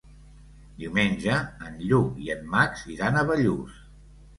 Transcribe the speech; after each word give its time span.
Diumenge 0.83 1.37
en 1.67 1.79
Lluc 1.85 2.19
i 2.27 2.35
en 2.39 2.45
Max 2.59 2.87
iran 2.99 3.23
a 3.25 3.29
Bellús. 3.33 3.83